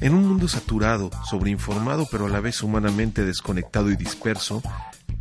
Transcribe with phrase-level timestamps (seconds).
[0.00, 4.62] En un mundo saturado, sobreinformado pero a la vez humanamente desconectado y disperso,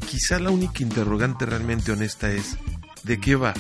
[0.08, 2.58] quizá la única interrogante realmente honesta es
[3.04, 3.54] ¿de qué va?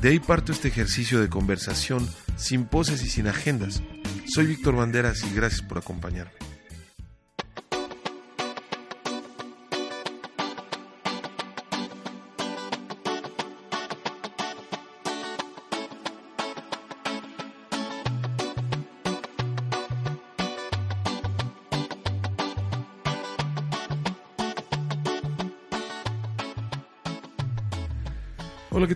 [0.00, 3.82] De ahí parto este ejercicio de conversación sin poses y sin agendas.
[4.26, 6.47] Soy Víctor Banderas y gracias por acompañarme.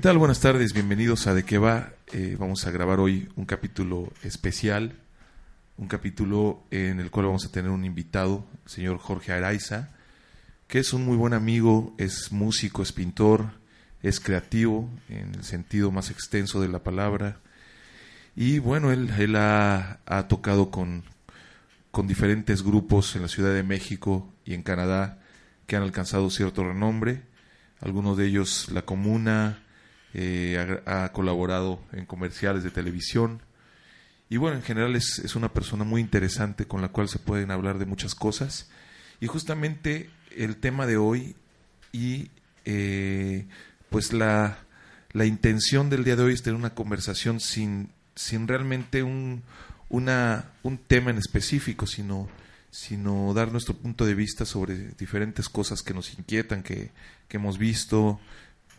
[0.02, 0.18] Tal?
[0.18, 1.92] Buenas tardes, bienvenidos a De qué va.
[2.12, 4.98] Eh, vamos a grabar hoy un capítulo especial,
[5.76, 9.90] un capítulo en el cual vamos a tener un invitado, el señor Jorge Araiza,
[10.66, 13.52] que es un muy buen amigo, es músico, es pintor,
[14.02, 17.36] es creativo en el sentido más extenso de la palabra.
[18.34, 21.04] Y bueno, él, ha, tocado con
[22.08, 25.20] diferentes grupos en la Ciudad de México y en Canadá
[25.68, 27.22] que han alcanzado cierto renombre.
[27.80, 29.62] Algunos de ellos La Comuna,
[30.14, 33.42] eh, ha, colaborado en comerciales de televisión.
[34.28, 37.50] Y bueno, en general es, es, una persona muy interesante con la cual se pueden
[37.50, 38.70] hablar de muchas cosas.
[39.20, 41.36] Y justamente el tema de hoy
[41.92, 42.30] y
[42.64, 43.46] eh,
[43.90, 44.58] pues la,
[45.12, 49.42] la, intención del día de hoy es tener una conversación sin, sin realmente un,
[49.88, 52.28] una, un tema en específico, sino,
[52.70, 56.90] sino dar nuestro punto de vista sobre diferentes cosas que nos inquietan, que,
[57.28, 58.18] que hemos visto,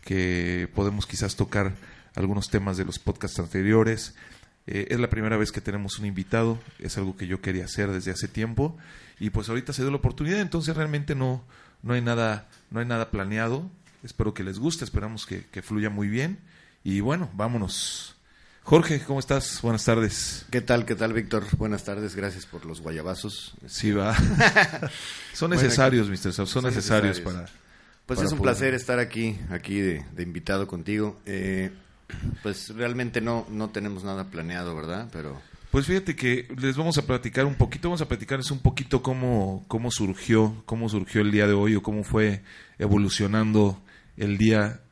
[0.04, 1.72] que podemos quizás tocar
[2.14, 4.14] algunos temas de los podcasts anteriores.
[4.66, 7.90] Eh, es la primera vez que tenemos un invitado, es algo que yo quería hacer
[7.90, 8.76] desde hace tiempo
[9.18, 11.44] y pues ahorita se dio la oportunidad, entonces realmente no,
[11.82, 13.70] no, hay, nada, no hay nada planeado.
[14.02, 16.38] Espero que les guste, esperamos que, que fluya muy bien
[16.82, 18.16] y bueno, vámonos.
[18.62, 19.60] Jorge, ¿cómo estás?
[19.60, 20.46] Buenas tardes.
[20.50, 21.44] ¿Qué tal, qué tal, Víctor?
[21.58, 23.54] Buenas tardes, gracias por los guayabazos.
[23.66, 24.16] Sí, va.
[25.34, 26.32] son necesarios, bueno, Mr.
[26.32, 27.63] son, son necesarios, necesarios para
[28.06, 28.54] pues es un poder.
[28.54, 31.20] placer estar aquí, aquí de, de invitado contigo.
[31.26, 31.70] Eh,
[32.42, 35.08] pues realmente no, no tenemos nada planeado, ¿verdad?
[35.12, 35.40] Pero
[35.74, 39.64] pues fíjate que les vamos a platicar un poquito, vamos a platicarles un poquito cómo,
[39.66, 42.44] cómo surgió, cómo surgió el día de hoy o cómo fue
[42.78, 43.82] evolucionando
[44.16, 44.82] el día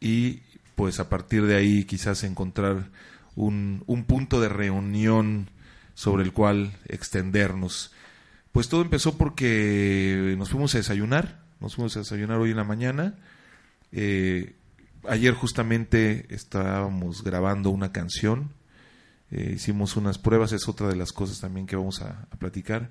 [0.00, 0.40] y
[0.74, 2.90] pues a partir de ahí quizás encontrar
[3.36, 5.48] un, un punto de reunión
[5.94, 7.92] sobre el cual extendernos.
[8.50, 12.64] Pues todo empezó porque nos fuimos a desayunar, nos fuimos a desayunar hoy en la
[12.64, 13.14] mañana.
[13.92, 14.54] Eh,
[15.08, 18.50] ayer justamente estábamos grabando una canción,
[19.30, 22.90] eh, hicimos unas pruebas, es otra de las cosas también que vamos a, platicar.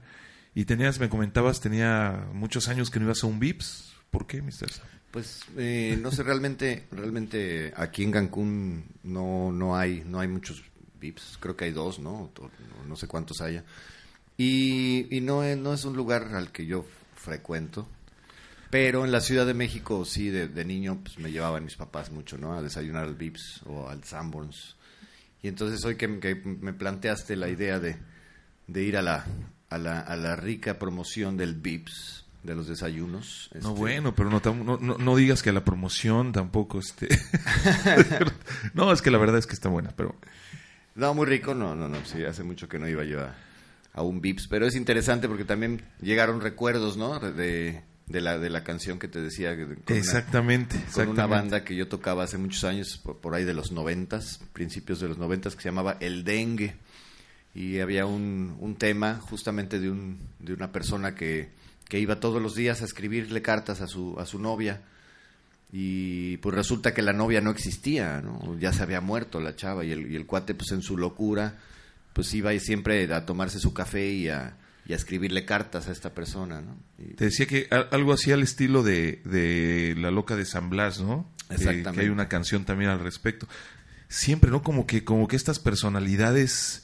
[0.54, 3.94] Y tenías, me comentabas, tenía muchos años que no ibas a un VIPS.
[4.10, 4.72] ¿Por qué, Mr.
[5.12, 10.64] Pues eh, no sé, realmente, realmente aquí en Cancún no, no hay, no hay muchos
[11.00, 12.32] VIPs, creo que hay dos, ¿no?
[12.88, 13.64] No sé cuántos haya.
[14.38, 17.88] Y, y no, no es un lugar al que yo frecuento.
[18.76, 22.12] Pero en la Ciudad de México, sí, de, de, niño, pues me llevaban mis papás
[22.12, 22.58] mucho, ¿no?
[22.58, 24.76] A desayunar al Vips o al Sanborns.
[25.42, 27.96] Y entonces hoy que, que me planteaste la idea de,
[28.68, 29.26] de ir a la,
[29.70, 33.50] a, la, a la rica promoción del Vips, de los desayunos.
[33.54, 33.66] Este...
[33.66, 37.08] No, bueno, pero no, no, no, no, digas que la promoción tampoco este...
[38.74, 40.18] no, es que la verdad es que está buena, pero...
[40.96, 43.36] No, muy rico, no, no, no, sí, hace mucho que no iba yo a,
[43.94, 47.22] a un Vips, pero es interesante porque también llegaron recuerdos, ¿no?
[47.22, 51.12] De de la de la canción que te decía con exactamente, una, con exactamente.
[51.12, 55.00] una banda que yo tocaba hace muchos años por, por, ahí de los noventas principios
[55.00, 56.76] de los noventas que se llamaba el dengue.
[57.56, 61.50] Y había un, un tema justamente de un de una persona que,
[61.88, 64.82] que iba todos los días a escribirle cartas a su a su novia.
[65.72, 69.84] Y pues resulta que la novia no existía no ya se había muerto la chava
[69.84, 71.58] y el, y el cuate pues en su locura
[72.14, 74.56] pues iba siempre a tomarse su café y a
[74.86, 76.78] y a escribirle cartas a esta persona, ¿no?
[76.98, 77.16] Y...
[77.16, 81.32] Te decía que algo así al estilo de, de La Loca de San Blas, ¿no?
[81.50, 81.90] Exactamente.
[81.90, 83.48] Que, que, hay una canción también al respecto.
[84.08, 84.62] Siempre, ¿no?
[84.62, 86.84] Como que, como que estas personalidades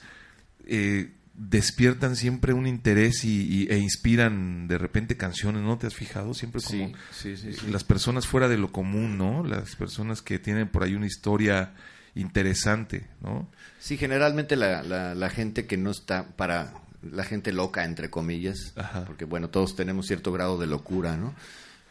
[0.65, 5.77] eh, despiertan siempre un interés y, y, e inspiran de repente canciones, ¿no?
[5.77, 6.33] ¿Te has fijado?
[6.33, 9.43] Siempre como sí, sí, sí, las personas fuera de lo común, ¿no?
[9.43, 11.73] Las personas que tienen por ahí una historia
[12.15, 13.49] interesante, ¿no?
[13.79, 18.73] Sí, generalmente la, la, la gente que no está para la gente loca, entre comillas,
[18.75, 19.05] Ajá.
[19.05, 21.33] porque bueno, todos tenemos cierto grado de locura, ¿no?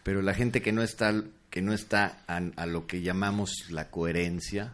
[0.03, 1.15] Pero la gente que no está,
[1.51, 4.73] que no está a, a lo que llamamos la coherencia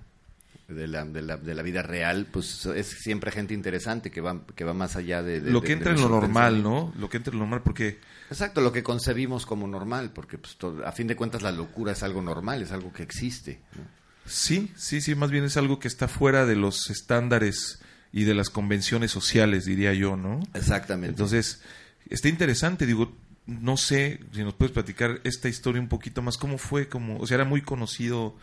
[0.69, 4.43] de la, de, la, de la vida real, pues es siempre gente interesante que va,
[4.55, 5.41] que va más allá de...
[5.41, 6.93] de lo que entra en lo normal, ¿no?
[6.99, 7.99] Lo que entra en lo normal, porque...
[8.31, 11.93] Exacto, lo que concebimos como normal, porque pues, todo, a fin de cuentas la locura
[11.93, 13.61] es algo normal, es algo que existe.
[13.77, 13.83] ¿no?
[14.27, 17.81] Sí, sí, sí, más bien es algo que está fuera de los estándares
[18.13, 20.41] y de las convenciones sociales, diría yo, ¿no?
[20.55, 21.11] Exactamente.
[21.11, 21.61] Entonces,
[22.09, 23.13] está interesante, digo,
[23.47, 27.27] no sé si nos puedes platicar esta historia un poquito más, cómo fue, como, o
[27.27, 28.37] sea, era muy conocido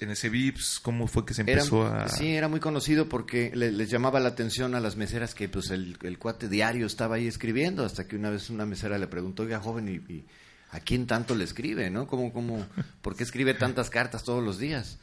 [0.00, 2.06] en ese VIPS, cómo fue que se empezó a...
[2.08, 5.70] Sí, era muy conocido porque le- les llamaba la atención a las meseras que pues
[5.70, 9.42] el, el cuate diario estaba ahí escribiendo, hasta que una vez una mesera le preguntó,
[9.44, 10.24] oiga, joven, ¿y, y
[10.72, 12.06] a quién tanto le escribe, no?
[12.06, 12.66] ¿Cómo, cómo,
[13.00, 14.98] ¿Por qué escribe tantas cartas todos los días?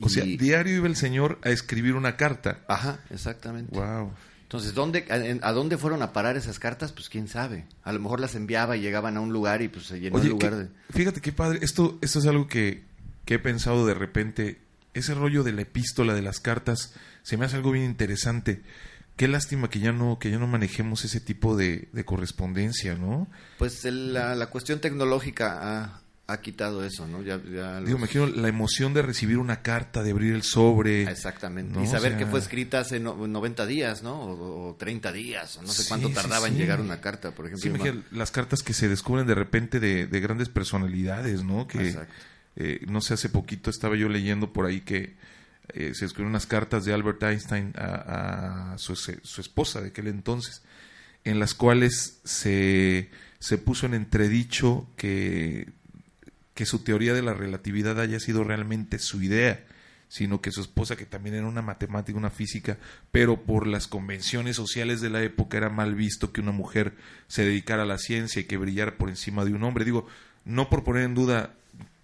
[0.00, 2.60] O sea, diario iba el señor a escribir una carta.
[2.68, 3.74] Ajá, exactamente.
[3.74, 4.12] Wow.
[4.42, 5.04] Entonces, ¿dónde,
[5.42, 6.92] a, dónde fueron a parar esas cartas?
[6.92, 7.66] Pues quién sabe.
[7.82, 10.28] A lo mejor las enviaba y llegaban a un lugar y pues se llenó el
[10.28, 10.68] lugar qué- de...
[10.92, 12.84] fíjate qué padre, esto, esto es algo que,
[13.24, 14.60] que he pensado de repente,
[14.94, 16.92] ese rollo de la epístola, de las cartas,
[17.22, 18.62] se me hace algo bien interesante.
[19.16, 23.28] Qué lástima que ya no, que ya no manejemos ese tipo de, de correspondencia, ¿no?
[23.58, 27.22] Pues el- la, la cuestión tecnológica ha, ha quitado eso, ¿no?
[27.22, 30.42] Ya, ya Digo, los- me imagino la emoción de recibir una carta, de abrir el
[30.42, 31.04] sobre.
[31.04, 31.72] Exactamente.
[31.72, 31.84] ¿no?
[31.84, 34.20] Y saber O sea, que fue escrita hace no- 90 días, ¿no?
[34.22, 36.58] O, o 30 días, o no sé Sí, cuánto sí, tardaba en sí.
[36.58, 37.62] llegar una carta, por ejemplo.
[37.62, 41.68] Sí, me- imagino las cartas que se descubren de repente de, de grandes personalidades, ¿no?
[41.68, 42.12] Que, Exacto.
[42.56, 45.14] eh, no sé, hace poquito estaba yo leyendo por ahí que
[45.74, 50.06] eh, se escribieron unas cartas de Albert Einstein a, a su, su esposa de aquel
[50.08, 50.62] entonces,
[51.24, 55.68] en las cuales se, se puso en entredicho que,
[56.56, 59.64] que su teoría de la relatividad haya sido realmente su idea,
[60.08, 62.78] sino que su esposa, que también era una matemática, una física,
[63.12, 66.94] pero por las convenciones sociales de la época era mal visto que una mujer
[67.28, 69.84] se dedicara a la ciencia y que brillara por encima de un hombre.
[69.84, 70.06] Digo,
[70.44, 71.54] no por poner en duda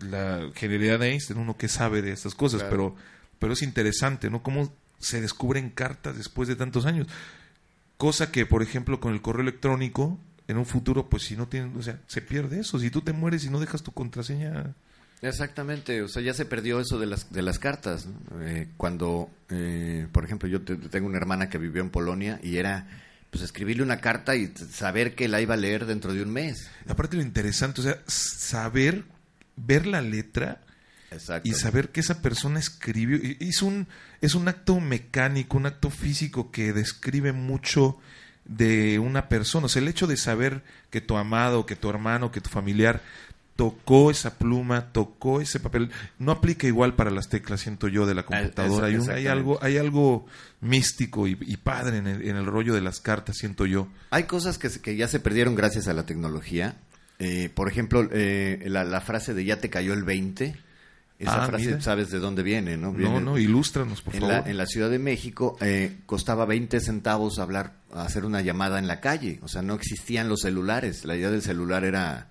[0.01, 2.71] la genialidad de Einstein, uno que sabe de estas cosas, Claro.
[2.71, 2.97] pero,
[3.39, 4.43] pero es interesante, ¿no?
[4.43, 7.07] Cómo se descubren cartas después de tantos años.
[7.97, 10.19] Cosa que, por ejemplo, con el correo electrónico,
[10.49, 12.79] en un futuro, pues si no tienen, o sea, se pierde eso.
[12.79, 14.75] Si tú te mueres y no dejas tu contraseña,
[15.21, 18.07] Exactamente, o sea, ya se perdió eso de las, de las cartas.
[18.07, 18.43] ¿no?
[18.43, 22.57] Eh, cuando, eh, por ejemplo, yo te- tengo una hermana que vivió en Polonia y
[22.57, 22.89] era,
[23.31, 26.69] pues, escribirle una carta y saber que la iba a leer dentro de un mes.
[26.89, 29.05] Aparte lo interesante, o sea, saber,
[29.55, 30.61] ver la letra
[31.13, 31.49] Exacto.
[31.49, 33.87] y saber que esa persona escribió, es un,
[34.23, 37.97] es un acto mecánico, un acto físico que describe mucho
[38.45, 39.67] de una persona.
[39.67, 43.01] O sea, el hecho de saber que tu amado, que tu hermano, que tu familiar
[43.57, 48.15] tocó esa pluma, tocó ese papel, no aplica igual para las teclas, siento yo, de
[48.15, 48.87] la computadora.
[48.87, 50.27] Hay, un- hay algo, hay algo
[50.61, 53.89] místico y, y padre en el, en el rollo de las cartas, siento yo.
[54.11, 56.77] Hay cosas que, que ya se perdieron gracias a la tecnología.
[57.19, 60.57] Eh, por ejemplo, eh, la, la frase de ya te cayó el 20.
[61.23, 61.81] Esa Ah, frase, mira.
[61.81, 62.77] ¿sabes de dónde viene?
[62.77, 64.37] No, No, no, ilústranos, por en, favor.
[64.45, 68.87] la, en la Ciudad de México eh, costaba 20 centavos hablar, hacer una llamada en
[68.89, 69.39] la calle.
[69.43, 71.05] O sea, no existían los celulares.
[71.05, 72.29] La idea del celular era,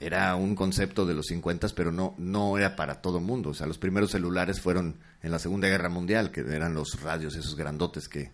[0.00, 3.50] era un concepto de los 50, pero no, no era para todo mundo.
[3.50, 7.36] O sea, los primeros celulares fueron en la Segunda Guerra Mundial, que eran los radios
[7.36, 8.32] esos grandotes que,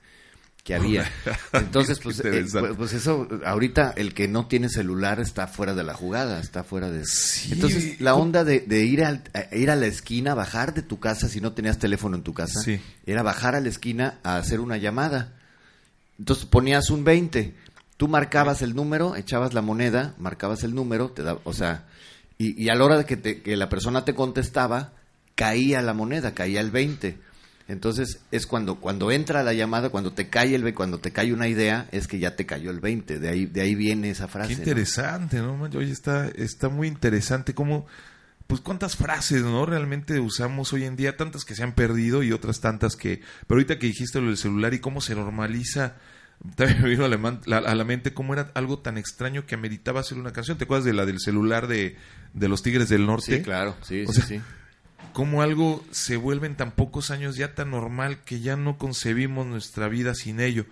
[0.69, 1.11] que había.
[1.55, 5.83] Entonces, pues, eh, pues, pues eso, ahorita el que no tiene celular está fuera de
[5.83, 7.07] la jugada, está fuera de...
[7.07, 7.53] Sí.
[7.55, 11.01] Entonces, la onda de, de ir, al- a ir a la esquina, bajar de tu
[11.01, 12.79] casa si no tenías teléfono en tu casa, Sí.
[13.07, 15.33] era bajar a la esquina a hacer una llamada.
[16.19, 17.55] Entonces ponías un 20,
[17.97, 21.87] tú marcabas el número, echabas la moneda, marcabas el número, te da, o sea,
[22.37, 24.93] y, y a la hora de que, te- que la persona te contestaba,
[25.35, 27.27] caía la moneda, caía el 20.
[27.69, 31.33] Entonces es cuando cuando entra la llamada, cuando te cae el ve- cuando te cae
[31.35, 33.19] una idea, es que ya te cayó el 20.
[33.19, 34.49] De ahí de ahí viene esa frase.
[34.49, 34.63] Qué ¿no?
[34.63, 35.55] interesante, ¿no?
[35.57, 35.71] man?
[35.77, 37.87] Oye, está, está muy interesante cómo,
[38.47, 39.67] pues cuántas frases, ¿no?
[39.67, 43.59] Realmente usamos hoy en día, tantas que se han perdido y otras tantas que, pero
[43.59, 45.97] ahorita que dijiste lo del celular y cómo se normaliza,
[46.57, 50.01] también me vino a la, a la mente cómo era algo tan extraño que ameritaba
[50.01, 50.57] hacer una canción.
[50.57, 51.97] ¿Te acuerdas de la del celular de,
[52.33, 53.37] de los Tigres del Norte?
[53.37, 54.41] Sí, claro, sí, O sí, sea, sí.
[55.13, 59.47] Cómo algo se vuelve en tan pocos años ya tan normal que ya no concebimos
[59.47, 60.67] nuestra vida sin ello.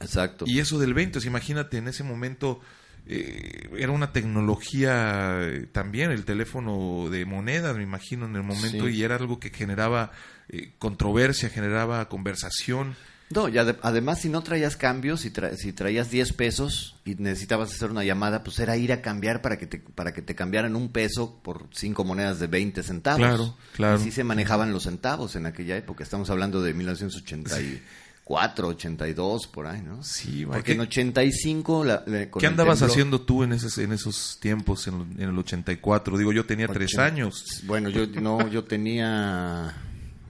[0.00, 0.44] Exacto.
[0.48, 2.60] Y eso del 20, o sea, imagínate, en ese momento
[3.06, 8.86] eh, era una tecnología eh, también, el teléfono de monedas, me imagino, en el momento,
[8.88, 8.94] Sí.
[8.96, 10.12] y era algo que generaba
[10.48, 12.96] eh, controversia, generaba conversación.
[13.32, 17.14] No, y ade- además si no traías cambios, si, tra- si traías 10 pesos y
[17.14, 20.34] necesitabas hacer una llamada, pues era ir a cambiar para que te, para que te
[20.34, 23.20] cambiaran un peso por cinco monedas de 20 centavos.
[23.20, 23.94] Claro, claro.
[23.96, 26.02] Así se manejaban los centavos en aquella época.
[26.02, 30.02] Estamos hablando de 1984, 82, por ahí, ¿no?
[30.02, 31.84] Sí, Porque ¿qué- en 85...
[31.84, 35.28] La, la- con ¿Qué andabas temblor- haciendo tú en esos, en esos tiempos, en, en
[35.28, 36.18] el 84?
[36.18, 37.62] Digo, yo tenía tres Ochenta- años.
[37.64, 39.74] Bueno, yo no, yo tenía...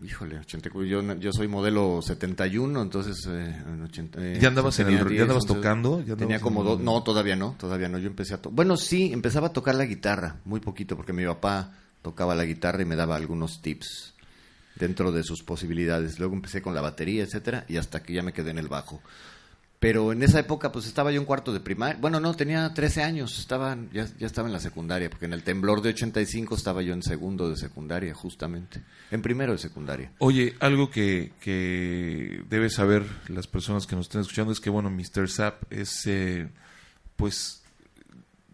[0.02, 3.26] Híjole, 84, yo, yo soy modelo 71, entonces...
[3.28, 6.02] Eh, en 80, eh, ¿Ya andabas en el- tenía ya andabas 11, tocando?
[6.04, 6.80] ¿Ya tenía como dos...
[6.80, 7.98] No, todavía no, todavía no.
[7.98, 8.38] Yo empecé a...
[8.42, 12.44] to- bueno, sí, empezaba a tocar la guitarra, muy poquito, porque mi papá tocaba la
[12.44, 14.14] guitarra y me daba algunos tips.
[14.76, 16.18] dentro de sus posibilidades.
[16.18, 19.02] Luego empecé con la batería, etcétera, y hasta que ya me quedé en el bajo.
[19.80, 21.98] Pero en esa época, pues estaba yo en cuarto de primaria.
[21.98, 25.42] Bueno, no, tenía 13 años, estaba, ya, ya estaba en la secundaria, porque en el
[25.42, 28.82] temblor de 85 estaba yo en segundo de secundaria, justamente.
[29.10, 30.12] En primero de secundaria.
[30.18, 34.90] Oye, algo que, que debe saber las personas que nos estén escuchando es que, bueno,
[34.90, 35.30] Mr.
[35.30, 36.50] Zap es, eh,
[37.16, 37.62] pues,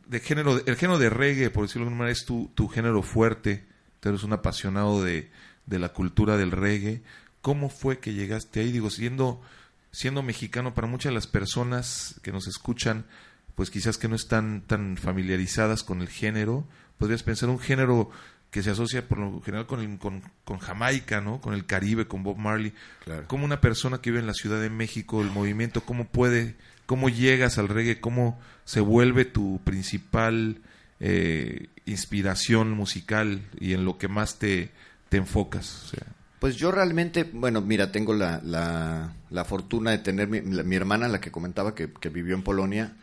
[0.07, 3.03] de género, el género de reggae, por decirlo de alguna manera, es tu, tu género
[3.03, 3.67] fuerte.
[3.99, 5.29] Tú eres un apasionado de,
[5.67, 7.03] de la cultura del reggae.
[7.43, 8.71] ¿Cómo fue que llegaste ahí?
[8.71, 9.41] Digo, siendo
[9.97, 13.07] siendo mexicano, para muchas de las personas que nos escuchan,
[13.55, 18.11] pues quizás que no están tan familiarizadas con el género, podrías pensar un género
[18.51, 19.99] que se asocia por lo general con,
[20.45, 21.41] con, Jamaica, ¿no?
[21.41, 22.75] Con el Caribe, con Bob Marley.
[23.07, 23.25] Claro.
[23.27, 27.09] ¿Cómo una persona que vive en la Ciudad de México, el movimiento, cómo puede, cómo
[27.09, 30.61] llegas al reggae, cómo se vuelve tu principal
[31.01, 34.73] eh, inspiración musical y en lo que más te,
[35.09, 35.85] te enfocas?
[35.85, 36.16] O sea.
[36.39, 41.31] Pues yo realmente, bueno, mira, tengo la, la, fortuna de tener mi, hermana, la que
[41.31, 42.95] comentaba que, vivió en Polonia,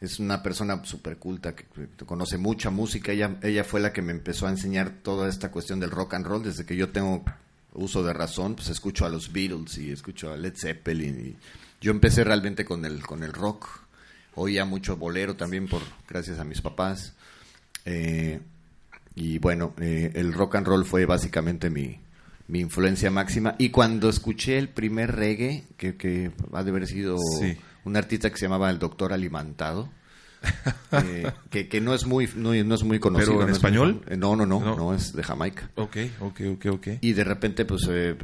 [0.00, 1.64] es una persona súper culta, que,
[2.06, 5.80] conoce mucha música, ella, ella fue la que me empezó a enseñar toda esta cuestión
[5.80, 7.24] del rock and roll, desde que yo tengo
[7.72, 11.36] uso de razón, pues escucho a los Beatles y escucho a Led Zeppelin, y
[11.80, 13.66] yo empecé realmente con el, con el rock,
[14.36, 17.14] oía mucho bolero también por, gracias a mis papás,
[17.84, 18.40] eh,
[19.16, 21.98] y bueno, eh, el rock and roll fue básicamente mi
[22.50, 23.54] mi influencia máxima.
[23.58, 27.16] Y cuando escuché el primer reggae, que, que ha de haber sido
[27.84, 29.88] un artista que se llamaba el Doctor Alimantado,
[30.92, 33.32] eh, que, que, no es muy no, es muy conocido.
[33.32, 34.02] ¿Pero en español?
[34.18, 35.70] no, no, no, no, es de Jamaica.
[35.76, 36.88] Ok, ok, ok, ok.
[37.00, 38.16] Y de repente, pues, eh,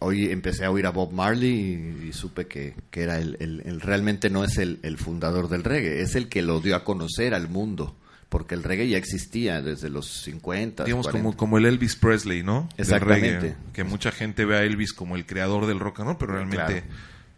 [0.00, 4.30] hoy empecé a oír a Bob Marley y, supe que, que era el, el, realmente
[4.30, 7.48] no es el, el fundador del reggae, es el que lo dio a conocer al
[7.48, 7.94] mundo
[8.30, 10.84] porque el reggae ya existía desde los 50.
[10.84, 12.68] Digamos como, como el Elvis Presley, ¿no?
[12.78, 13.56] Exactamente.
[13.74, 16.84] que mucha gente ve a Elvis como el creador del rock and roll, pero realmente,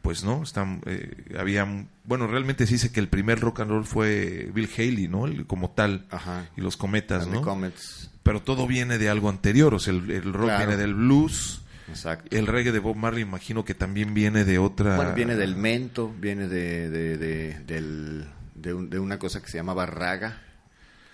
[0.02, 1.66] pues no, están, eh, había,
[2.04, 5.25] bueno, realmente se dice que el primer rock and roll fue Bill Haley, ¿no?
[5.46, 6.50] como tal, Ajá.
[6.58, 7.40] y los cometas, ¿no?
[7.40, 8.11] Comets.
[8.22, 11.62] Pero todo viene de algo anterior, o sea, el, rock viene del blues.
[11.88, 12.37] Exacto.
[12.37, 14.96] El reggae de Bob Marley imagino que también viene de otra...
[14.96, 19.56] Bueno, viene del mento, viene de, de, de, del, de, de una cosa que se
[19.56, 20.38] llamaba raga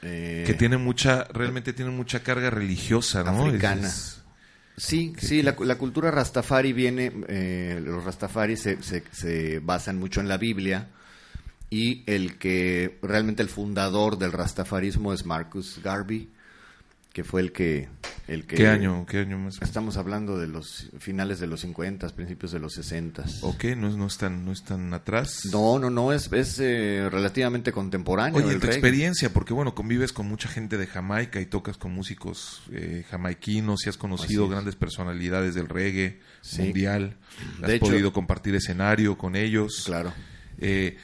[0.02, 3.46] eh, que tiene mucha, realmente tiene mucha carga religiosa, ¿no?
[3.46, 3.90] Africana.
[4.76, 10.28] sí, sí, la, cultura rastafari viene, eh, los rastafari se, se, se, basan mucho en
[10.28, 10.88] la Biblia
[11.70, 16.28] y el que realmente el fundador del rastafarismo es Marcus Garvey,
[17.18, 17.88] que fue el que
[18.28, 19.04] el que, ¿Qué año?
[19.04, 19.60] ¿Qué año más?
[19.60, 23.24] Estamos hablando de los finales de los 50, principios de los 60.
[23.40, 25.40] Ok, no, no, están, no están atrás.
[25.50, 28.46] No, no, no, es, es eh, relativamente contemporáneo.
[28.46, 32.62] Oye, tu experiencia, porque bueno, convives con mucha gente de Jamaica y tocas con músicos
[32.70, 36.20] eh, jamaiquinos y has conocido grandes personalidades del reggae
[36.56, 37.16] mundial.
[37.64, 39.82] has podido compartir escenario con ellos.
[39.86, 40.12] Claro.
[40.58, 40.96] Eh,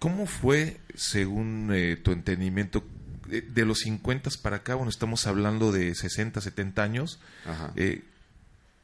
[0.00, 2.84] ¿Cómo fue, según eh, tu entendimiento,
[3.26, 7.20] de, los 50 para acá, bueno, estamos hablando de 60, 70 años,
[7.76, 8.02] eh,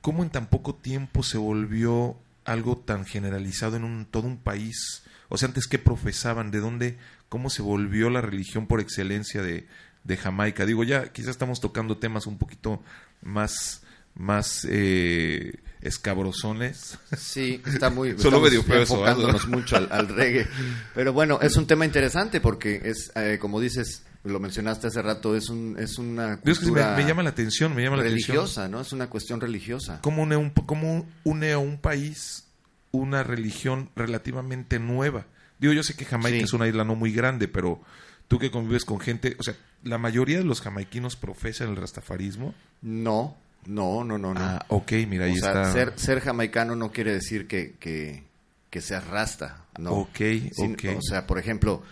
[0.01, 5.03] ¿cómo en tan poco tiempo se volvió algo tan generalizado en un, todo un país?
[5.29, 6.51] O sea, antes, ¿qué profesaban?
[6.51, 6.99] ¿De dónde?
[7.29, 9.67] ¿Cómo se volvió la religión por excelencia de,
[10.05, 10.67] de Jamaica?
[10.67, 12.83] Digo, ya quizás estamos tocando temas un poquito
[13.23, 13.83] más
[14.15, 16.99] más eh, escabrosones.
[17.17, 18.15] Sí, está muy.
[18.19, 18.81] Solo medio ¿eh?
[18.81, 20.47] enfocándonos mucho al, reggae.
[20.95, 25.35] Pero bueno, es un tema interesante porque es, eh, como dices, lo mencionaste hace rato,
[25.35, 28.81] es un es una cultura me, llama la atención, me llama la religiosa, ¿no?
[28.81, 30.01] Es una cuestión religiosa.
[30.03, 32.45] ¿Cómo une, un, cómo une a un país
[32.91, 35.27] una religión relativamente nueva?
[35.59, 37.81] Digo, yo sé que Jamaica es una isla no muy grande, pero
[38.29, 42.55] tú que convives con gente, o sea, la mayoría de los jamaiquinos profesan el rastafarismo.
[42.83, 43.37] No,
[43.67, 44.41] no, no, no, no.
[44.41, 45.73] Ah, ok, mira, ahí está.
[45.73, 48.25] Ser, ser jamaicano no quiere decir que, que,
[48.71, 49.93] que seas rasta, no.
[49.93, 50.21] Ok,
[50.59, 50.85] ok.
[50.97, 51.83] O sea, por ejemplo,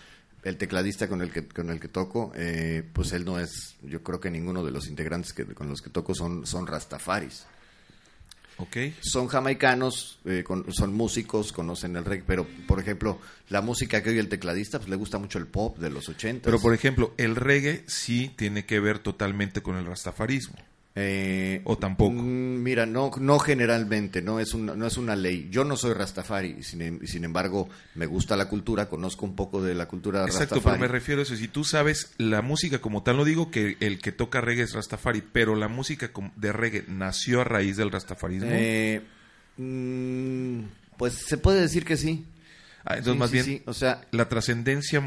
[0.43, 4.01] el tecladista con el que con el que toco, eh, pues él no es, yo
[4.03, 7.45] creo que ninguno de los integrantes que, con los que toco son, son rastafaris.
[8.57, 8.93] Okay.
[8.99, 13.17] Son jamaicanos, eh, son músicos, conocen el reggae, pero por ejemplo,
[13.47, 16.43] la música que oye el tecladista, pues le gusta mucho el pop de los 80.
[16.43, 20.57] Pero por ejemplo, el reggae sí tiene que ver totalmente con el rastafarismo.
[20.95, 22.13] Eh, ¿O tampoco?
[22.13, 25.47] Mm, mira, no, no generalmente, no es, una, no es una ley.
[25.51, 29.61] Yo no soy Rastafari, sin, em, sin embargo, me gusta la cultura, conozco un poco
[29.61, 31.35] de la cultura Exacto, pero me refiero a eso.
[31.35, 34.73] Si tú sabes la música como tal, no digo que el que toca reggae es
[34.73, 38.49] Rastafari, pero la música de reggae nació a raíz del Rastafarismo.
[38.51, 39.01] Eh,
[39.57, 40.61] mm,
[40.97, 42.25] pues se puede decir que sí.
[42.91, 43.61] Ah, entonces, Sí, más sí, bien, sí.
[43.67, 44.99] O sea, la trascendencia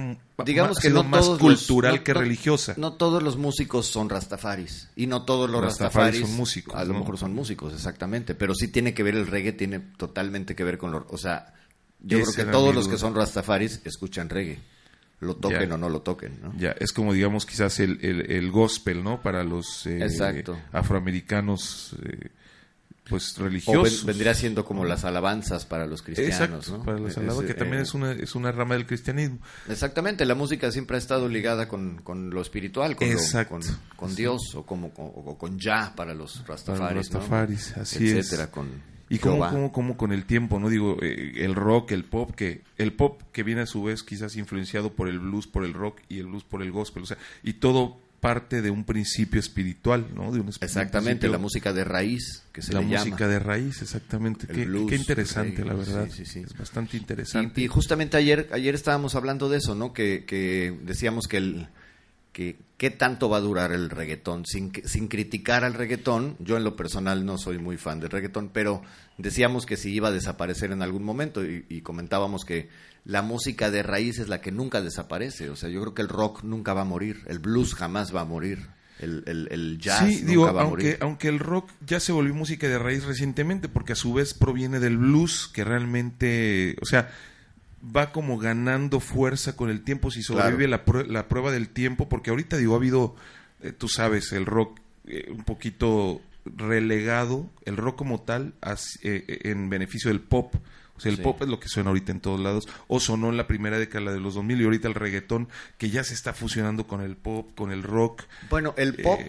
[0.47, 2.75] digamos ha que sido no más los- cultural no- que religiosa.
[2.77, 6.85] No todos los músicos son rastafaris y no todos los Rastafaris rastafaris, son músicos, A
[6.85, 10.63] lo mejor son músicos, exactamente, pero sí tiene que ver el reggae, tiene totalmente que
[10.63, 11.55] ver con lo, o sea,
[12.01, 14.61] yo Ese creo que todos los que son rastafaris escuchan reggae,
[15.19, 15.75] lo toquen Ya.
[15.75, 16.55] o no lo toquen, ¿no?
[16.57, 19.21] Ya, es como digamos quizás el, el, el gospel, ¿no?
[19.23, 20.57] Para los eh, Exacto.
[20.71, 22.29] afroamericanos, eh,
[23.09, 24.05] pues O religiosos.
[24.05, 26.85] vendría siendo como las alabanzas para los cristianos, Exacto, ¿no?
[26.85, 29.39] para los Es- alabados, que eh, también es una, es una rama del cristianismo.
[29.69, 33.63] Exactamente, la música siempre ha estado ligada con, con lo espiritual, con, lo- con,
[33.97, 37.83] con Dios o como con, o con Yah para los Para rastafaris, los Rastafaris, ¿no?
[37.83, 38.51] así etcétera, es.
[38.51, 38.69] con
[39.09, 39.51] Y como, Jehová.
[39.51, 40.69] como, como con el tiempo, ¿no?
[40.71, 44.37] Digo, eh, el rock, el pop, que el pop que viene a su vez quizás
[44.37, 47.19] influenciado por el blues, por el rock y el blues por el gospel, o sea,
[47.43, 50.31] y todo parte de un principio espiritual, ¿no?
[50.31, 53.33] De un Exactamente, la música de raíz que se la le música llama.
[53.33, 54.47] de raíz, exactamente.
[54.47, 56.07] Qué, blues, qué interesante, la verdad.
[56.09, 56.39] sí, sí, sí.
[56.47, 57.61] Es bastante interesante.
[57.61, 59.93] Y, y justamente ayer ayer estábamos hablando de eso, ¿no?
[59.93, 61.67] Que, que decíamos que el
[62.33, 66.37] que qué tanto va a durar el reggaetón sin sin criticar al reggaetón.
[66.39, 68.83] Yo en lo personal no soy muy fan del reggaetón, pero
[69.19, 72.69] decíamos que si iba a desaparecer en algún momento y, y comentábamos que
[73.05, 75.51] la música de raíz es la que nunca desaparece.
[75.51, 78.23] O sea, yo creo que el rock nunca va a morir, el blues jamás va
[78.23, 80.99] a morir, el, el, el jazz sí, nunca digo, va a aunque, morir.
[81.01, 84.81] aunque el rock ya se volvió música de raíz recientemente, porque a su vez proviene
[84.81, 87.11] del blues, que realmente, o sea,
[87.85, 92.09] va como ganando fuerza con el tiempo si sobrevive la, prue- la prueba del tiempo,
[92.09, 93.17] porque ahorita, digo, ha habido,
[93.61, 99.41] eh, tú sabes, el rock eh, un poquito relegado, el rock como tal, as- eh,
[99.45, 100.55] en beneficio del pop.
[100.97, 101.23] O sea, el Sí.
[101.25, 104.13] pop es lo que suena ahorita en todos lados, o sonó en la primera década
[104.13, 105.49] de los 2000 y ahorita el reggaetón,
[105.79, 108.23] que ya se está fusionando con el pop, con el rock.
[108.51, 109.21] Bueno, el pop,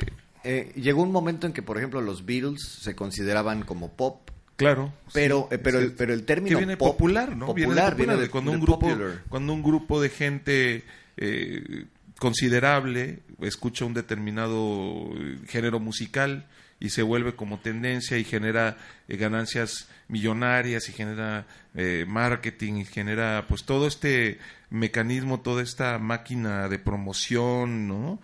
[0.75, 4.29] llegó un momento en que, por ejemplo, los Beatles se consideraban como pop,
[4.63, 4.93] Claro.
[5.13, 5.85] pero, sí, eh, pero, sí.
[5.85, 7.53] el, pero el término que viene pop- popular, ¿no?
[7.53, 9.23] Viene de Popular, popular, viene de cuando de un grupo, popular.
[9.29, 10.83] cuando un grupo de gente
[11.17, 11.85] eh,
[12.19, 16.47] considerable escucha un determinado eh, género musical
[16.79, 18.77] y se vuelve como tendencia y genera
[19.07, 24.39] eh, ganancias millonarias y genera eh, marketing y genera pues todo este
[24.69, 28.19] mecanismo, toda esta máquina de promoción, ¿no?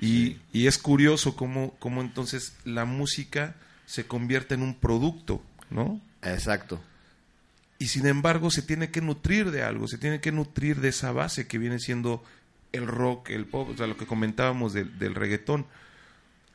[0.00, 6.00] Y, y es curioso cómo, cómo entonces la música se convierte en un producto, ¿no?
[6.22, 6.80] Exacto.
[7.78, 11.12] y sin embargo se tiene que nutrir de algo, se tiene que nutrir de esa
[11.12, 12.22] base que viene siendo
[12.72, 15.66] el rock, el pop, o sea, lo que comentábamos del, del reggaetón,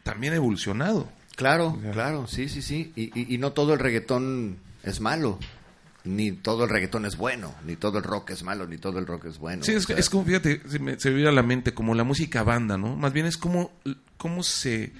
[0.04, 1.10] también ha evolucionado.
[1.36, 2.94] Claro, claro, sí, sí, sí.
[2.96, 5.40] Y, y- y no todo el reggaetón es malo,
[6.06, 9.08] ni todo el reggaetón es bueno, ni todo el rock es malo, ni todo el
[9.08, 9.64] rock es bueno.
[9.64, 12.04] Sí, es, es como, fíjate, se me, se me viene a la mente como la
[12.04, 12.96] música banda, ¿no?
[12.96, 13.72] Más bien es como,
[14.18, 14.94] cómo se,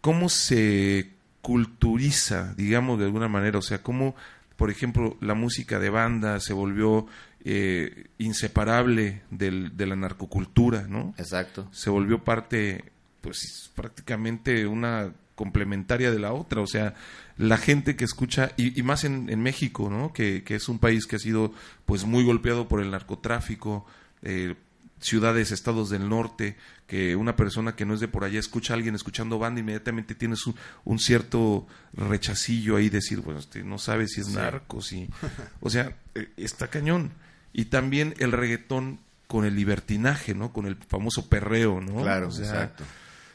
[0.00, 1.10] cómo se
[1.48, 4.14] culturiza, digamos de alguna manera, o sea, cómo,
[4.58, 7.06] por ejemplo, la música de banda se volvió
[7.42, 11.14] eh, inseparable del, de la narcocultura, ¿no?
[11.16, 11.66] Exacto.
[11.72, 12.84] se volvió parte,
[13.22, 16.60] pues prácticamente una complementaria de la otra.
[16.60, 16.92] O sea,
[17.38, 20.12] la gente que escucha, y, y más en, en México, ¿no?
[20.12, 21.54] Que, que es un país que ha sido
[21.86, 23.86] pues muy golpeado por el narcotráfico,
[24.20, 24.54] eh,
[25.00, 26.56] ciudades, estados del norte,
[26.86, 30.14] que una persona que no es de por allá escucha a alguien escuchando banda, inmediatamente
[30.14, 35.08] tienes un, un cierto rechacillo ahí, decir, bueno, este, no sabes si es narco, si...
[35.60, 37.12] O sea, eh, está cañón.
[37.52, 40.52] Y también el reggaetón con el libertinaje, ¿no?
[40.52, 42.02] Con el famoso perreo, ¿no?
[42.02, 42.84] Claro, O sea, exacto.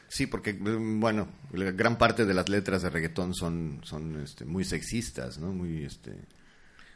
[0.08, 4.44] Sí, porque, mm, bueno, la gran parte de las letras de reggaetón son, son este,
[4.44, 5.52] muy sexistas, ¿no?
[5.52, 6.12] Muy, este...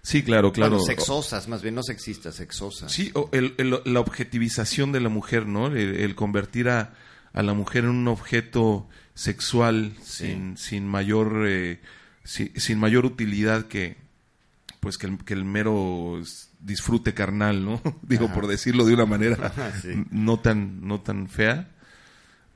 [0.02, 0.72] Sí, claro, claro.
[0.76, 2.90] Bueno, sexosas, más bien, no sexistas, sexosas.
[2.92, 5.66] Sí, o el- el- la objetivización de la mujer, ¿no?
[5.66, 6.94] El, el convertir a,
[7.32, 10.26] a la mujer en un objeto sexual Sí.
[10.28, 11.80] sin, sin mayor eh,
[12.24, 13.96] si- sin mayor utilidad que
[14.80, 16.22] pues que el, que mero
[16.60, 17.82] disfrute carnal, ¿no?
[18.02, 18.34] Digo Ajá.
[18.34, 19.88] por decirlo de una manera Sí.
[19.90, 21.68] n- no tan no tan fea.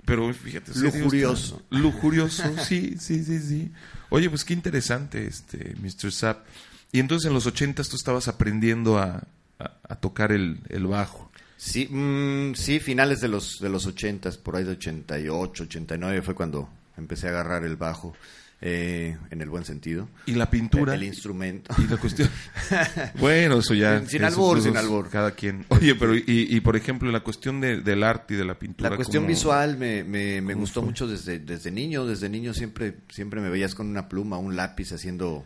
[0.05, 1.63] Pero fíjate, Lujurioso.
[1.71, 3.71] lujurioso, sí, sí, sí, sí.
[4.09, 6.11] Oye, pues qué interesante este Mr.
[6.13, 6.45] Zapp.
[6.93, 9.25] Y entonces en los ochentas tú estabas aprendiendo a,
[9.59, 11.31] a- a tocar el, el bajo.
[11.57, 16.35] Sí, mm, sí, finales de los de los ochentas, por ahí de 88, 89 fue
[16.35, 18.15] cuando empecé a agarrar el bajo,
[18.61, 20.09] eh, en el buen sentido.
[20.27, 20.95] Y la pintura.
[20.95, 21.75] El, instrumento.
[21.79, 22.29] Y la cuestión.
[23.19, 24.05] bueno, eso ya.
[24.07, 25.09] Sin- albur, gustos, sin albur.
[25.09, 25.65] Cada quien.
[25.69, 28.91] Oye, pero y, y por ejemplo, la cuestión de- del arte y de la pintura.
[28.91, 30.89] La cuestión ¿cómo- visual me, me, me gustó fue?
[30.91, 32.05] mucho desde, desde niño.
[32.07, 35.45] Desde niño siempre, siempre me veías con una pluma, un lápiz haciendo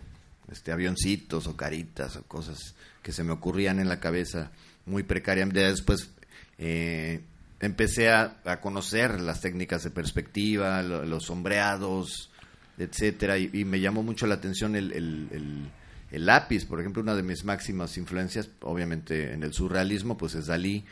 [0.50, 4.50] este avioncitos o caritas o cosas que se me ocurrían en la cabeza
[4.86, 5.46] muy precaria.
[5.52, 6.10] Ya después
[6.58, 7.20] eh,
[7.60, 12.30] empecé a, a conocer las técnicas de perspectiva, lo- los sombreados,
[12.78, 15.70] etcétera, y, y me llamó mucho la atención el, el, el-
[16.12, 16.64] el lápiz.
[16.66, 20.84] Por ejemplo, una de mis máximas influencias, obviamente en el surrealismo, pues es Dalí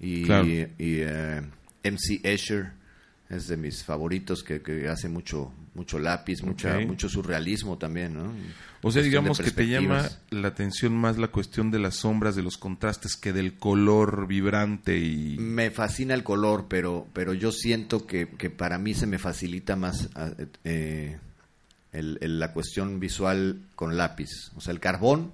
[0.00, 0.46] y, Claro.
[0.46, 1.42] y, eh,
[1.82, 2.72] MC Escher
[3.30, 8.32] es de mis favoritos que, que hace mucho mucho lápiz, mucha, mucho surrealismo también, ¿no?
[8.82, 12.42] O sea, digamos que te llama la atención más la cuestión de las sombras, de
[12.44, 15.36] los contrastes, que del color vibrante y...
[15.36, 19.74] Me fascina el color, pero, pero yo siento que, que para mí se me facilita
[19.74, 20.30] más ah,
[20.62, 21.18] eh,
[21.92, 24.52] el- el- la cuestión visual con lápiz.
[24.54, 25.32] O sea, el carbón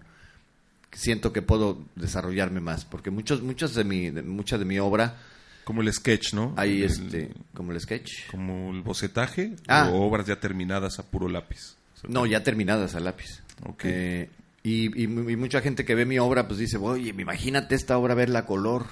[0.92, 5.16] siento que puedo desarrollarme más, porque muchos, muchos de mi, de- mucha de mi obra
[5.64, 6.54] Como el sketch, ¿no?
[6.60, 8.28] El- este, como el sketch.
[8.30, 9.88] Como el bocetaje Ah.
[9.92, 11.76] o obras ya terminadas a puro lápiz.
[12.08, 13.42] No, ya terminadas a lápiz.
[13.66, 13.82] Ok.
[13.84, 14.28] Eh,
[14.62, 17.96] y, y mu- y mucha gente que ve mi obra, pues dice, oye, imagínate esta
[17.98, 18.86] obra verla a color.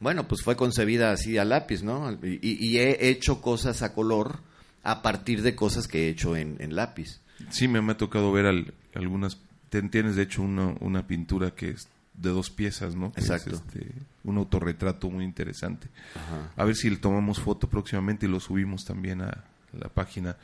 [0.00, 2.12] Bueno, pues fue concebida así a lápiz, ¿no?
[2.22, 4.40] Y, y he hecho cosas a color
[4.82, 7.20] a partir de cosas que he hecho en, en lápiz.
[7.50, 9.38] Sí, me, me ha tocado ver al- algunas...
[9.68, 13.12] Tienes, de hecho, una, una pintura que es de dos piezas, ¿no?
[13.12, 13.56] Que es, Exacto.
[13.56, 13.86] este,
[14.24, 15.88] un autorretrato muy interesante.
[16.14, 16.52] Ajá.
[16.56, 20.36] A ver si le tomamos foto próximamente y lo subimos también a la página.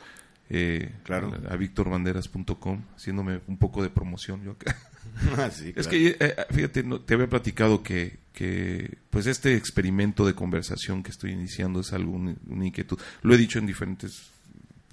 [0.51, 1.33] eh, Claro.
[1.49, 4.77] A, a victorbanderas.com, haciéndome un poco de promoción yo acá.
[5.53, 5.91] Sí, Es claro.
[5.91, 11.03] que, eh, eh, fíjate, no- te había platicado que, que, pues este experimento de conversación
[11.03, 12.99] que estoy iniciando es algo, un- una inquietud.
[13.23, 14.31] Lo he dicho en diferentes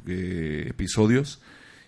[0.08, 1.42] eh, episodios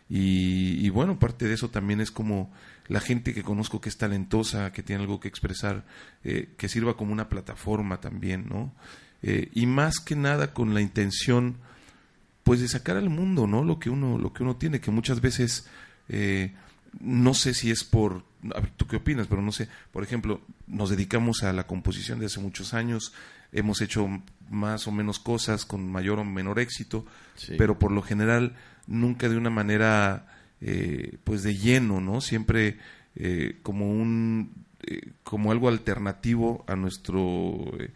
[0.10, 2.52] y, y bueno, parte de eso también es como
[2.92, 5.86] la gente que conozco que es talentosa, que tiene algo que expresar,
[6.26, 8.74] eh, que sirva como una plataforma también, ¿no?
[9.24, 11.56] Eh, y más que nada con la intención
[12.44, 15.22] pues de sacar al mundo no lo que uno lo que uno tiene que muchas
[15.22, 15.68] veces
[16.10, 16.54] eh,
[17.00, 18.24] no sé si es por
[18.56, 22.20] a ver, tú qué opinas pero no sé por ejemplo nos dedicamos a la composición
[22.20, 23.14] de hace muchos años
[23.52, 24.08] hemos hecho
[24.50, 27.54] más o menos cosas con mayor o menor éxito Sí.
[27.60, 28.56] pero por lo general
[28.88, 30.26] nunca de una manera
[30.62, 32.78] eh, pues de lleno no siempre
[33.16, 37.92] eh, como un eh, como algo alternativo a nuestro eh,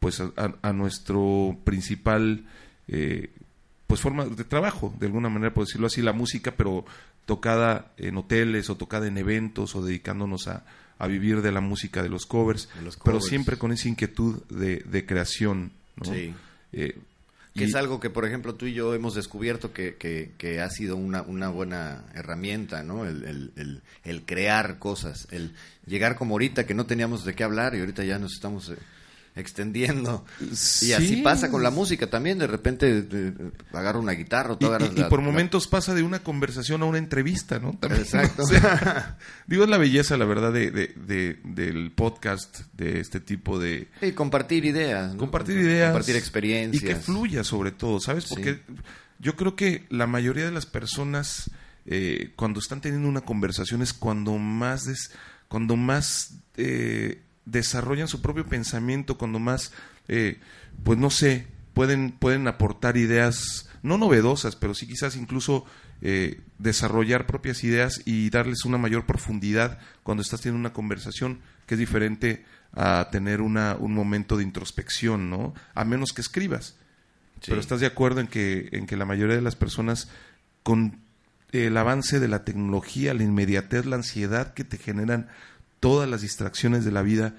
[0.00, 2.44] pues a, nuestro principal
[2.88, 3.30] eh,
[3.86, 6.84] pues forma de trabajo de alguna manera por decirlo así la música pero
[7.26, 10.64] tocada en hoteles o tocada en eventos o dedicándonos a,
[10.98, 14.42] a vivir de la música de los covers, De los pero siempre con esa inquietud
[14.48, 16.12] de, de creación ¿no?
[16.12, 16.34] Sí.
[16.72, 16.98] Eh,
[17.54, 20.60] Que y- es algo que, por ejemplo, tú y yo hemos descubierto que, que, que
[20.60, 23.04] ha sido una, una buena herramienta, ¿no?
[23.06, 25.52] El, el, el, el crear cosas, el
[25.86, 28.76] llegar como ahorita que no teníamos de qué hablar y ahorita ya nos estamos eh,
[29.36, 30.24] extendiendo.
[30.40, 31.16] Y así Sí.
[31.22, 33.06] pasa con la música también, de repente
[33.72, 36.98] agarra una guitarra Y, y- y por la- momentos pasa de una conversación a una
[36.98, 37.72] entrevista, ¿no?
[37.80, 38.42] También, Exacto.
[38.42, 43.20] o sea, digo, es la belleza, la verdad, de, de- de- del podcast, de este
[43.20, 43.88] tipo de...
[44.02, 45.12] Y compartir ideas.
[45.12, 45.18] ¿no?
[45.18, 45.90] Compartir ideas.
[45.90, 46.82] Compartir experiencias.
[46.82, 48.26] Y que fluya, sobre todo, ¿sabes?
[48.26, 48.60] Porque
[49.18, 51.50] yo creo que la mayoría de las personas,
[51.86, 55.10] eh, cuando están teniendo una conversación, es cuando más, des-
[55.48, 59.72] cuando más eh, desarrollan su propio pensamiento, cuando más,
[60.08, 60.40] eh,
[60.82, 65.64] pues no sé, pueden, pueden aportar ideas, no novedosas, pero sí quizás incluso
[66.00, 71.74] eh, desarrollar propias ideas y darles una mayor profundidad cuando estás teniendo una conversación que
[71.74, 75.54] es diferente a tener una, un momento de introspección, ¿no?
[75.74, 76.76] A menos que escribas.
[77.40, 77.50] Sí.
[77.50, 80.08] Pero estás de acuerdo en que, en que la mayoría de las personas,
[80.62, 81.00] con
[81.52, 85.28] el avance de la tecnología, la inmediatez, la ansiedad que te generan
[85.84, 87.34] todas las distracciones de la vida,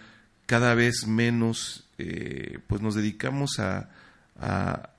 [0.45, 3.89] cada vez menos, eh, pues nos dedicamos a,
[4.39, 4.91] a,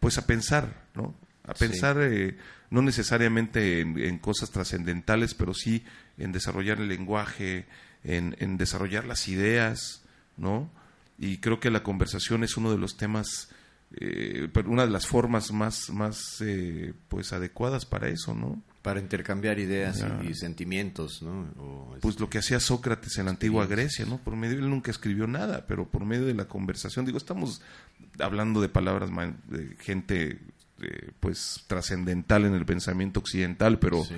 [0.00, 1.14] pues a pensar, ¿no?
[1.46, 1.66] A Sí.
[1.68, 2.36] pensar eh,
[2.70, 5.84] no necesariamente en, en cosas trascendentales, pero sí
[6.18, 7.66] en desarrollar el lenguaje,
[8.02, 10.02] en, en desarrollar las ideas,
[10.36, 10.68] ¿no?
[11.16, 13.50] Y creo que la conversación es uno de los temas,
[14.00, 18.60] eh, una de las formas más, más eh, pues adecuadas para eso, ¿no?
[18.84, 21.48] Para intercambiar ideas y, y sentimientos, ¿no?
[21.58, 24.18] O, Pues lo que hacía Sócrates en la antigua Grecia, ¿no?
[24.18, 27.62] Por medio, él nunca escribió nada, pero por medio de la conversación, digo, estamos
[28.18, 29.08] hablando de palabras
[29.48, 30.38] de gente,
[30.82, 34.14] eh, pues, trascendental en el pensamiento occidental, pero, Sí.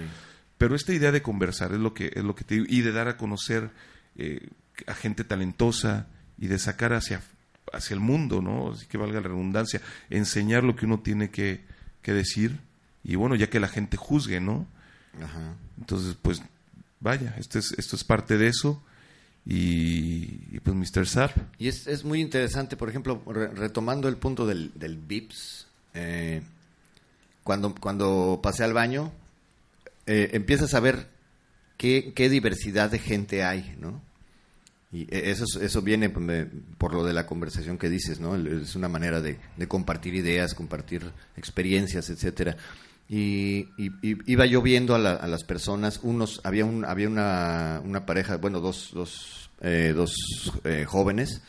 [0.59, 2.91] pero esta idea de conversar es lo que, es lo que te digo, y de
[2.91, 3.71] dar a conocer
[4.17, 4.49] eh,
[4.89, 7.23] a gente talentosa y de sacar hacia,
[7.73, 8.73] hacia el mundo, ¿no?
[8.73, 11.61] Así que valga la redundancia, enseñar lo que uno tiene que,
[12.03, 12.59] que decir,
[13.07, 14.67] y bueno, ya que la gente juzgue, ¿no?
[15.23, 15.55] Ajá.
[15.79, 16.43] Entonces, pues,
[17.01, 18.83] vaya, esto es, esto es parte de eso.
[19.49, 21.07] Y, y, pues, Mr.
[21.07, 21.31] Zap.
[21.59, 26.43] Y es, es muy interesante, por ejemplo, re- retomando el punto del, del VIPS, eh,
[27.45, 29.13] cuando, cuando pasé al baño,
[30.07, 31.09] eh, empiezas a ver
[31.77, 34.03] qué, qué diversidad de gente hay, ¿no?
[34.93, 36.47] Y e- eso, es- eso viene pues,
[36.79, 38.35] por lo de la conversación que dices, ¿no?
[38.35, 42.57] Es una manera de, de compartir ideas, compartir experiencias, etcétera.
[43.09, 47.09] Y, y- y iba yo viendo a, la- a las personas, unos, había un, había
[47.09, 50.13] una, una pareja, bueno, dos, dos, eh, dos
[50.65, 51.43] eh, jóvenes,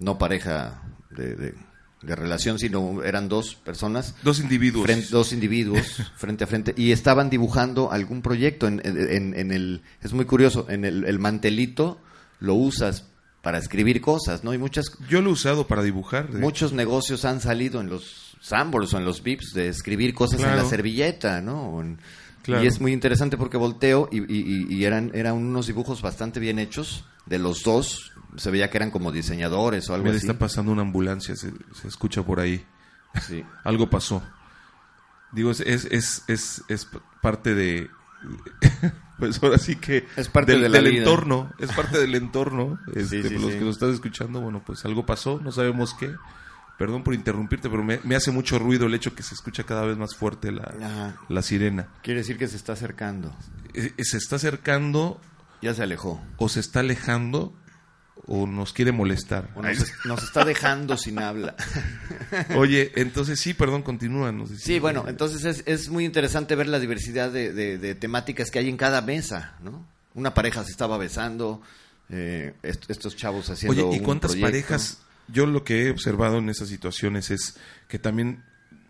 [0.00, 1.54] no pareja de, de-
[2.02, 4.86] de relación, sino eran dos personas, Dos individuos.
[4.88, 5.84] fren- dos individuos
[6.16, 10.66] frente a frente, y estaban dibujando algún proyecto en, en- en el, es muy curioso,
[10.68, 12.00] en el, el mantelito
[12.40, 13.04] lo usas
[13.42, 14.52] para escribir cosas, ¿no?
[14.54, 16.30] Y muchas Yo lo he usado para dibujar.
[16.30, 20.40] de Muchos negocios han salido en los Sambors o en los VIPs de escribir cosas
[20.42, 21.80] en la servilleta, ¿no?
[21.80, 21.98] En-
[22.42, 22.64] Claro.
[22.64, 24.24] Y es muy interesante porque volteo y, y-
[24.70, 28.12] y- y eran, eran unos dibujos bastante bien hechos de los dos.
[28.36, 30.26] Se veía que eran como diseñadores o algo Mira, así.
[30.26, 32.64] está pasando una ambulancia, se, se escucha por ahí.
[33.26, 33.44] Sí.
[33.64, 34.22] Algo pasó.
[35.32, 35.84] Digo, es, es,
[36.26, 36.88] es, es,
[37.20, 37.90] parte de...
[39.18, 40.06] Pues ahora sí que...
[40.16, 41.52] Es parte del, de entorno.
[41.58, 42.78] Es parte del entorno.
[42.94, 43.58] Este, sí, los sí.
[43.58, 46.14] que lo están escuchando, bueno, pues algo pasó, no sabemos qué.
[46.78, 49.84] Perdón por interrumpirte, pero me, me hace mucho ruido el hecho que se escucha cada
[49.84, 51.16] vez más fuerte la, Ajá.
[51.28, 51.88] la sirena.
[52.02, 53.34] Quiere decir que se está acercando.
[53.74, 55.20] Eh, eh, ¿Se está acercando
[55.60, 56.22] Ya se alejó.
[56.36, 57.52] o se está alejando
[58.26, 59.50] o nos quiere molestar?
[59.54, 61.54] O nos, nos está dejando sin habla.
[62.56, 64.32] Oye, entonces sí, perdón, continúa.
[64.32, 64.66] nos decía.
[64.66, 68.58] Sí, bueno, entonces es, es muy interesante ver la diversidad de, de- de temáticas que
[68.58, 69.86] hay en cada mesa, ¿no?
[70.14, 71.62] Una pareja se estaba besando,
[72.10, 74.98] eh, est- estos chavos haciendo Oye, ¿y cuántas parejas?
[75.28, 77.56] Yo lo que he observado en esas situaciones es
[77.88, 78.42] que también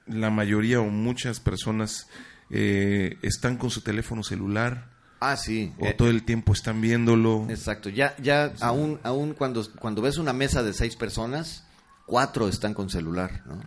[0.06, 2.06] la mayoría o muchas personas
[2.50, 4.86] eh, están con su teléfono celular
[5.20, 5.72] Ah, sí.
[5.78, 7.46] o eh, todo el tiempo están viéndolo.
[7.50, 7.88] exacto.
[7.88, 11.64] Ya, ya aún, aún cuando, cuando ves una mesa de seis personas,
[12.06, 13.60] cuatro están con celular, ¿no?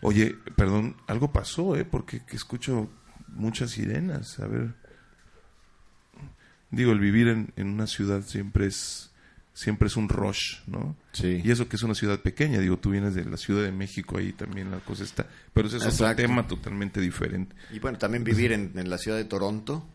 [0.00, 1.84] Oye, perdón, algo pasó, ¿eh?
[1.84, 2.90] Porque que escucho
[3.28, 4.38] muchas sirenas.
[4.40, 4.74] A ver.
[6.70, 9.12] Digo, el vivir en, en una ciudad siempre es
[9.54, 10.96] siempre es un rush, ¿no?
[11.12, 11.40] Sí.
[11.44, 14.16] Y eso que es una ciudad pequeña, digo, tú vienes de la Ciudad de México,
[14.16, 16.22] ahí también la cosa está, pero ese es otro Exacto.
[16.22, 17.54] tema totalmente diferente.
[17.70, 19.86] Y bueno, también vivir en, en la ciudad de Toronto.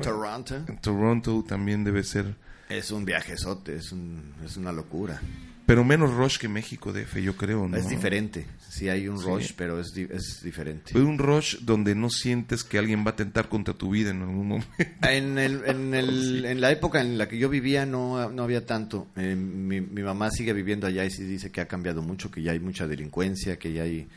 [0.00, 1.44] Toronto.
[1.46, 2.34] También debe ser,
[2.68, 5.20] Es un viajezote, es, un, es una locura.
[5.66, 7.76] pero menos rush que México DF, yo creo, ¿no?
[7.76, 8.46] Es diferente.
[8.68, 9.26] Sí hay un Sí.
[9.26, 10.98] rush, pero es, di- es diferente.
[10.98, 14.48] Un rush donde no sientes que alguien va a atentar contra tu vida en algún
[14.48, 14.68] momento.
[15.02, 18.64] En, el, en, el- en la época en la que yo vivía no, no había
[18.66, 19.08] tanto.
[19.16, 22.42] Eh, mi, mi mamá sigue viviendo allá y sí dice que ha cambiado mucho, que
[22.42, 24.08] ya hay mucha delincuencia, que ya hay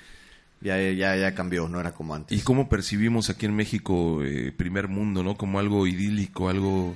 [0.62, 2.38] ya, ya, ya cambió, no era como antes.
[2.38, 5.36] y cómo percibimos aquí en México eh, primer mundo, ¿no?
[5.36, 6.96] Como algo idílico, algo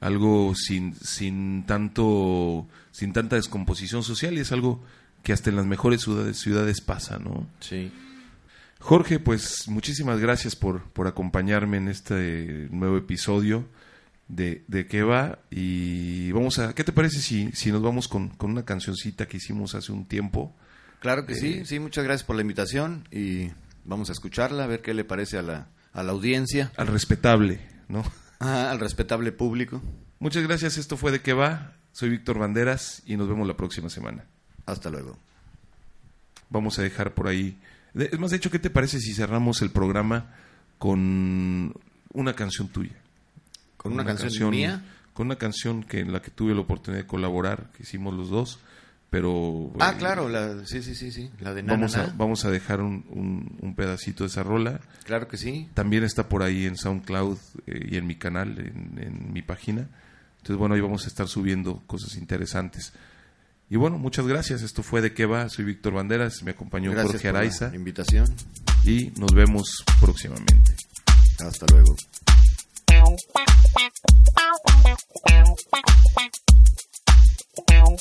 [0.00, 4.84] algo sin sin tanto sin tanta descomposición social y es algo
[5.22, 7.46] que hasta en las mejores ciudades ciudades pasa, ¿no?
[7.60, 7.90] Sí.
[8.78, 13.66] Jorge, pues muchísimas gracias por, por acompañarme en este nuevo episodio
[14.28, 18.28] de, de qué va y vamos a, ¿qué te parece si, si nos vamos con,
[18.28, 20.54] con una cancioncita que hicimos hace un tiempo?
[21.00, 23.50] Claro que Eh, sí, sí, muchas gracias por la invitación y
[23.84, 27.60] vamos a escucharla, a ver qué le parece a la, a la audiencia, Al respetable,
[27.88, 28.04] ¿no?
[28.38, 29.82] Ajá, al respetable público.
[30.18, 33.88] Muchas gracias, esto fue de qué va, soy Víctor Banderas y nos vemos la próxima
[33.90, 34.24] semana.
[34.64, 35.18] Hasta luego.
[36.48, 37.58] Vamos a dejar por ahí,
[37.94, 40.34] es más, de hecho, ¿qué te parece si cerramos el programa
[40.78, 41.72] con
[42.12, 42.96] una canción tuya?
[43.78, 44.84] ¿Con una, canción, mía?
[45.14, 48.28] Con una canción que en la que tuve la oportunidad de colaborar, que hicimos los
[48.28, 48.58] dos,
[49.10, 49.72] pero...
[49.80, 51.76] Ah, eh, claro, la, sí, sí, sí, sí, la de Nana.
[51.76, 54.80] Vamos a, vamos a dejar un, un- un pedacito de esa rola.
[55.04, 55.68] Claro que sí.
[55.74, 59.88] También está por ahí en SoundCloud eh, y en mi canal, en, en mi página.
[60.38, 62.92] Entonces, bueno, ahí vamos a estar subiendo cosas interesantes.
[63.68, 64.62] Y bueno, muchas gracias.
[64.62, 65.48] Esto fue De qué va.
[65.48, 68.32] Soy Víctor Banderas, me acompañó Gracias Jorge por la Araiza invitación.
[68.84, 70.74] y nos vemos próximamente.
[71.40, 71.96] Hasta luego.
[77.86, 78.00] Las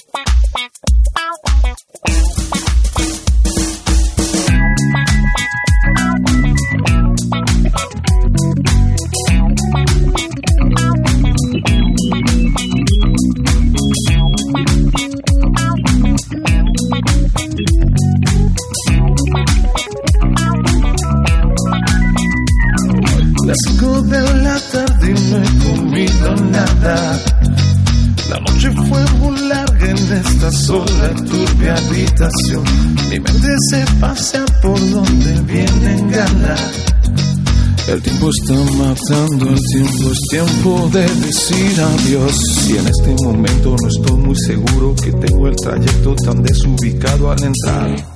[39.09, 42.35] matando, el tiempo es tiempo de decir adiós.
[42.69, 47.43] Y en este momento no estoy muy seguro que tengo el trayecto tan desubicado al
[47.43, 48.14] entrar.